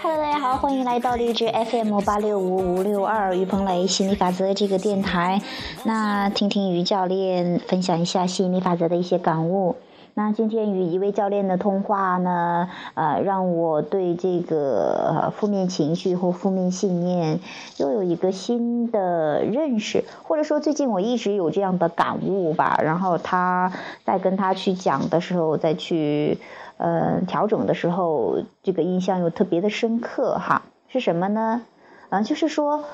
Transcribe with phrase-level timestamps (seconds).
[0.00, 5.42] Hello，大家好，欢迎来到荔枝 FM 八六五五六二于鹏雷心理法则这个电台。
[5.84, 9.76] 那听听于教练分享一下心理法则的一些感悟。
[10.16, 17.40] 那今天与一位教练的通话呢，呃，让我对这个负面情绪或负面信念
[17.78, 22.78] 又有一个新的认识，或者说最近我一直有这样的感悟吧。
[22.80, 23.72] 然后他
[24.04, 26.38] 在跟他去讲的时候，再去
[26.76, 30.62] 呃调整的时候，这个印象又特别的深刻哈。
[30.86, 31.62] 是什么呢？
[32.08, 32.84] 啊，就是说，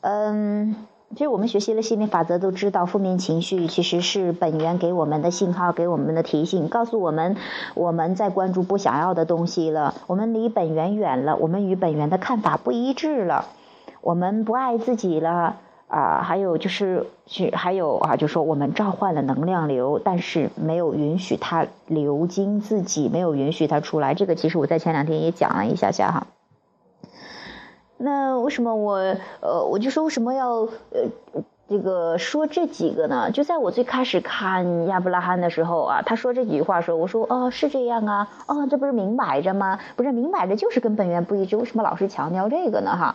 [0.00, 0.74] 嗯。
[1.14, 7.36] 其实我们学习了心理法则，都知道负面情绪其实是本源给我们的信号，给我们的提醒，告诉我们
[7.74, 13.44] 我们在关注不想要的东西了，我们离本源远了，我们与本源的看法不一致了，
[14.00, 15.56] 我们不爱自己了
[15.86, 16.22] 啊！
[16.24, 24.14] 还有就是是还有啊，就说我们召唤了能量流，但是没有允许它流经自己，没有允许它出来。
[24.14, 26.26] 这个其实我在前两天也讲了一下下哈。
[27.96, 28.94] 那为什么我
[29.40, 31.08] 呃，我就说为什么要呃
[31.68, 33.30] 这个说这几个呢？
[33.30, 39.78] 就在我最开始看亚伯拉罕的时候啊，他说这几句话时候，我说哦是这样啊，哦这不是明摆着吗？
[39.96, 42.96] 不是明摆着就是跟本源不一致，为什么老是强调这个呢？
[42.96, 43.14] 哈，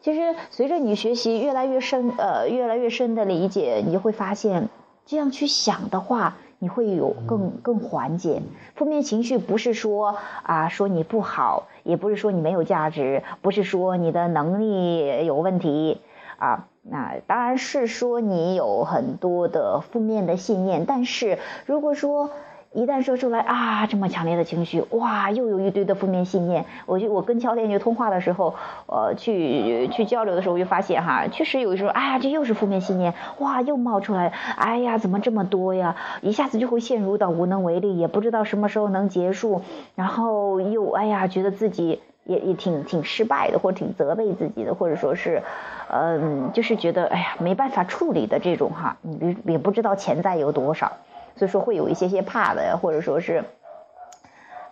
[0.00, 4.68] 其实随着你学习越来越深，呃越来越深的理解，你就会发现
[5.04, 6.36] 这样去想的话。
[6.62, 8.40] 你会有更更缓解
[8.76, 16.00] 负面情绪，不是说啊说你不好，也不是说你没有价值，不是说你的能力有问题
[16.36, 22.30] 啊，那当然是说你有很多的负面的信念，但是如果说。
[22.74, 26.64] 一旦说出来啊，这么强烈的情绪，哇，又有一堆的负面信念。
[26.86, 28.54] 我就我跟教练就通话的时候，
[28.86, 35.96] 呃，去去交流的时候，我就发现哈，确实有时候，哎呀，这又是负面信念，哇，又冒出来，哎呀，怎么这么多呀？
[36.22, 39.60] 一下子就会陷入到无能为力，也不知道什么时候能结束，
[39.94, 45.42] 然后又哎呀，觉得自己也也挺挺失败的，或者挺责备自己的，或者说是，
[45.90, 50.90] 嗯，就是觉得哎呀没办法处理的这种哈，你也不知道潜在有多少。
[51.36, 53.44] 所以说会有一些些怕的，或者说是，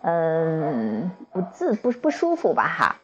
[0.01, 2.95] 嗯，不自不不舒服吧哈。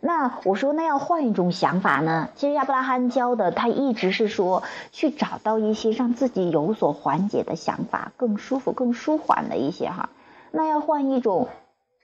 [0.00, 2.28] 那我说那要换一种想法呢？
[2.34, 4.62] 其实亚伯拉罕教的他一直是说
[4.92, 10.08] 去找到一些让自己有所缓解的想法，更舒服、更舒缓的一些哈。
[10.50, 11.48] 那要换一种。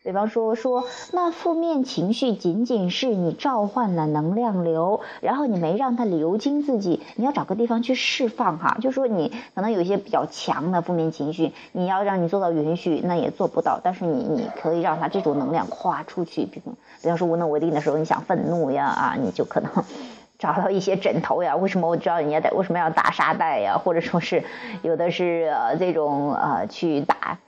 [0.04, 8.76] 比方说说，那负面情绪仅仅是你召唤了能量流，然后你没让它流经自己，你要找个地方去释放哈。
[8.80, 13.78] 就说你可能有一些比较强的负面情绪，你要让你做到允许，那也做不到。
[13.80, 19.70] 但是你你可以让它这种能量跨出去，比方比方说无能为力的时候，你想愤怒呀啊，你就可能
[20.36, 21.54] 找到一些枕头呀。
[21.54, 23.78] 为什么我知道人家在为什么要打沙袋呀？
[23.78, 24.42] 或者说是
[24.82, 27.38] 有的是呃这种呃去打。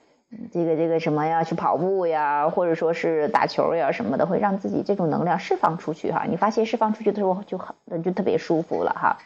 [0.52, 6.24] 这个这个什么呀，去跑步呀，或者说是打球呀什么的，会让自己这种能量释放出去哈。
[6.28, 9.18] 你发现释放出去的时候就很就特别舒服了哈。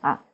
[0.00, 0.24] 啊，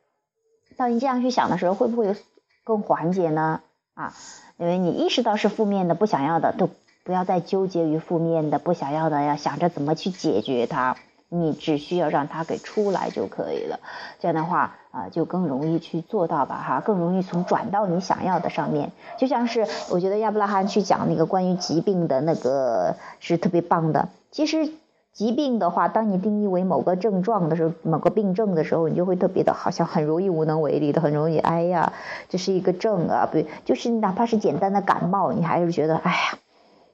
[0.77, 2.15] 当你这样去想的时候，会不会有
[2.63, 3.61] 更缓解呢？
[3.93, 4.13] 啊，
[4.57, 6.69] 因为你意识到是负面的、不想要的，都
[7.03, 10.95] 不要再纠结于负面的、不想要的，要想着怎么去解决它。
[11.29, 13.79] 你只需要让它给出来就可以了，
[14.19, 18.91] 这样的话啊，就更容易去做到吧，哈，更容易从转到你想要的上面。
[19.17, 24.09] 就像是我觉得亚伯拉罕去讲那个关于疾病的那个是特别棒的。
[24.29, 24.69] 其实
[25.11, 31.91] 疾病的话，当你定义为某个症状的时候，某个病症的时候，你就会特别的好像很容易无能为力的，很容易哎呀，
[32.29, 36.37] 这是一个症啊，不，就是哪怕是简单的感冒，你还是觉得哎呀。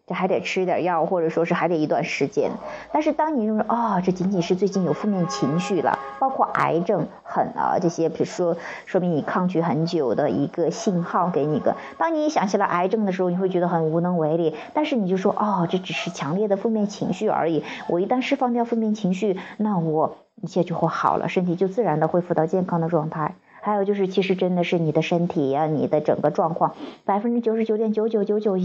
[0.09, 2.49] 这还得吃点药，或者说是还得一段时间。
[2.91, 11.75] 但是当你认为哦，这仅仅是最近有负面情绪了，包括癌症、很啊这些，比如说说明你抗拒很久的一个信号，给你个。
[11.99, 14.55] 当你想起了癌症的时候，你会觉得很无能为力。
[14.73, 17.63] 但是你就说哦，这只是强烈的负面情绪而已。
[17.87, 23.35] 我一旦释放掉负面情绪，那我一切就会好了，身体就自然的恢复到健康的状态。
[23.61, 26.73] 还有就是，其实真的是你的身体呀，你的整个状况，
[27.05, 28.57] 百分之九十九点九九九九。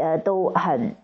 [0.00, 0.96] 呃，都很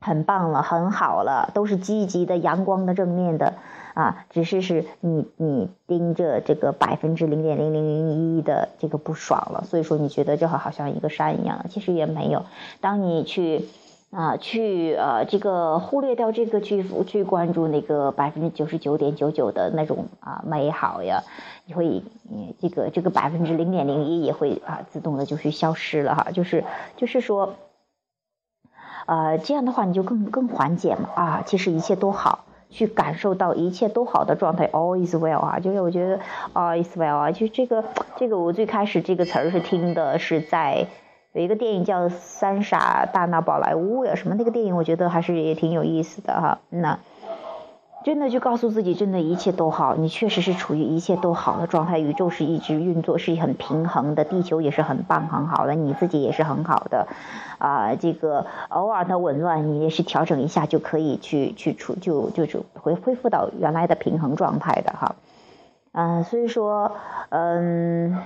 [0.00, 3.54] 很棒了，很好了，都是积极的、阳光的、正面的
[3.94, 4.26] 啊。
[4.30, 12.44] 只是是你你盯着这个百分之零点零零零一的这个不爽了，所以说你觉得这好好像一个山一样，其实也没有。
[12.80, 13.68] 当你去
[14.10, 21.22] 啊去呃这个忽略掉这个去去关注那个百分之九十九点九九的那种啊美好呀，
[21.64, 22.02] 你会
[22.60, 26.64] 这个这个百分之零点零一也会啊自动的就去消失了哈，就是
[26.96, 27.54] 就是说。
[29.06, 36.20] 呃，这样的话你就更更缓解嘛啊，其实一切都好，去感受到一切都好的状态，all is well 啊，就是我觉得
[36.54, 37.84] all is well 啊，就这个
[38.16, 40.86] 这个我最开始这个词儿是听的是在
[41.32, 46.58] 有一个电影叫《三傻大闹宝莱坞》呀，什么那个电影，我觉得还是也挺有意思的哈。
[46.70, 46.98] 那。
[48.04, 57.06] 真的就告诉自己，真的一切都好，你确实是处于一切都好的状态，宇宙是一直运作，是很平衡的，地球也是很棒很好的，你自己也是很好的，
[57.58, 65.14] 啊，这个偶尔的紊乱，你也是调整一下就可以去去处就就就恢恢复到原来的平衡状态的哈，
[65.92, 66.92] 嗯，所以说，
[67.30, 68.18] 嗯。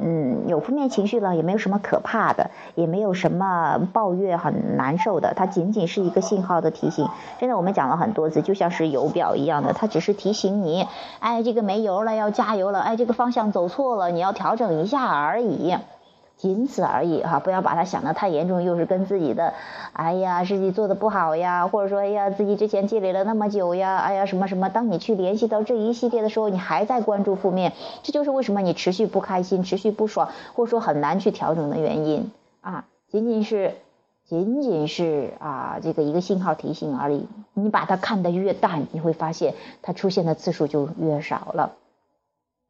[0.00, 7.08] 嗯，有负面情绪了，也没有什么可怕的，也没有什么抱怨很难受的，它仅仅是一个信号的提醒。
[7.40, 10.86] 真的我们讲了很多次，就像是油表一样的，它只是提醒你，
[11.20, 15.76] 哎，这个没油了，要加油了，哎，这个方向走错了，你要调整一下而已。
[16.36, 19.54] 仅此而已哈，不要把它想得太严重，又是跟自己的，
[19.92, 24.68] 哎呀，自己做的不好呀，或者说，哎呀，自己之前积累了那么久呀，哎呀，什么什么。
[24.68, 27.72] 当你去联系到这一系列的时候，你还在关注负面，
[28.02, 32.84] 这就是为什么你持续不开心、持续不爽，或者说很难去调整的原因啊。
[33.08, 33.76] 仅仅是，
[34.24, 37.28] 仅仅是啊，这个一个信号提醒而已。
[37.54, 41.72] 你把它看得越淡，你会发现它出现的次数就越少了。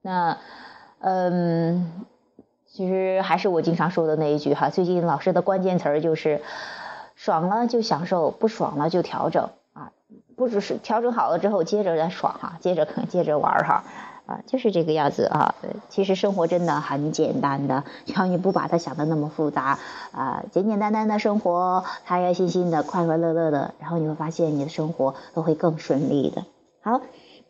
[0.03, 0.37] 那，
[1.01, 2.05] 嗯。
[2.75, 6.41] 其实还是我经常说的那一句哈，最近老师的关键词儿就是，
[7.15, 9.93] 爽了就享受，不爽了就调整啊，
[10.35, 13.85] 不只是调整好了之后接着再爽哈，接着可接着玩哈，
[14.27, 15.55] 啊，就是这个样子啊。
[15.89, 19.79] 其实生活真的很简单的，只要你不把它想的那么复杂
[20.11, 26.45] 啊，简简单单的生活，开开心心的，快快乐乐的，然后你会发现你的生活都会更顺利的。
[26.83, 27.01] 好。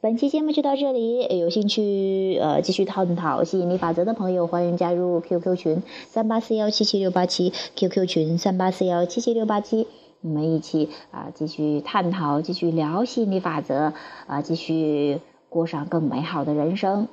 [0.04, 9.88] 本期节目就到这里，有兴趣呃继续探讨吸引力法则的朋友，欢迎加入 QQ 群三八四幺七七六八七，QQ 群三八四幺七七六八七，
[10.20, 13.94] 我们一起啊继续探讨，继续聊吸引力法则
[14.26, 17.08] 啊，继续过上更美好的人生。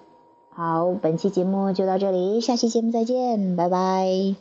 [0.50, 4.36] 好，本期节目就到这里，下期节目再见，拜拜。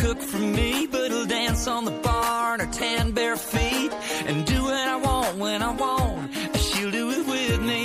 [0.00, 3.92] Cook for me, but he'll dance on the bar in her tan bare feet
[4.26, 6.34] and do what I want when I want.
[6.56, 7.84] She'll do it with me.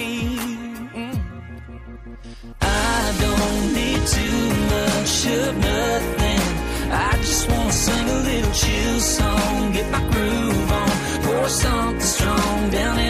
[0.99, 1.15] Mm.
[2.61, 4.41] I don't need too
[4.75, 6.43] much of nothing.
[6.91, 10.91] I just wanna sing a little chill song, get my groove on,
[11.25, 13.02] pour something strong down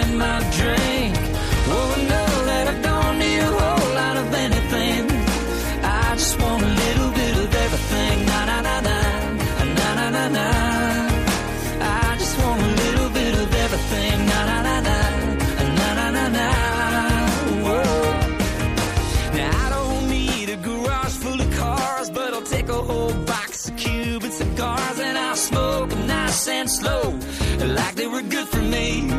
[26.79, 27.03] slow,
[27.77, 29.07] like they were good for me.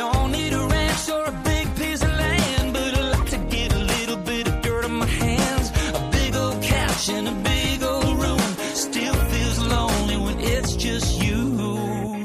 [0.00, 3.74] don't need a ranch or a big piece of land, but I like to get
[3.74, 5.66] a little bit of dirt on my hands.
[6.00, 8.38] A big old couch in a big old room
[8.74, 11.40] still feels lonely when it's just you.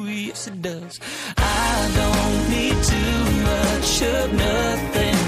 [0.06, 1.00] Yes, it does.
[1.38, 3.18] I don't need too
[3.50, 5.20] much of nothing.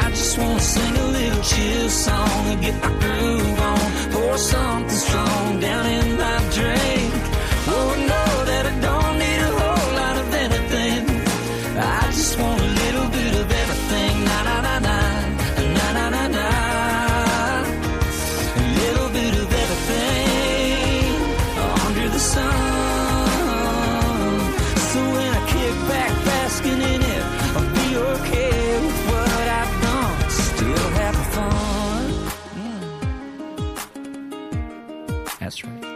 [0.00, 3.80] I just want to sing a little chill song and get my groove on.
[4.12, 4.91] Pour something
[35.60, 35.92] Mm.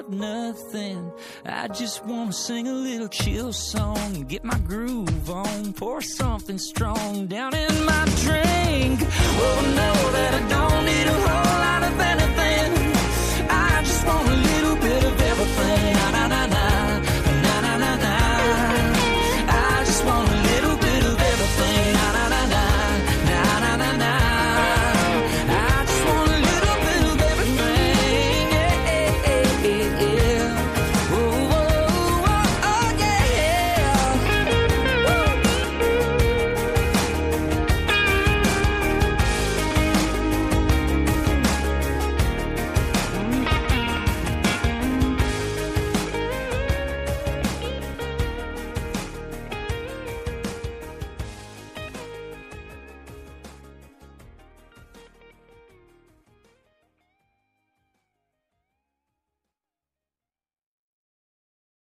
[0.00, 1.12] of nothing.
[1.44, 5.72] I just wanna sing a little chill song and get my groove on.
[5.74, 9.00] Pour something strong down in my drink.
[9.38, 12.70] Well, know that I don't need a whole lot of anything.
[13.50, 14.49] I just wanna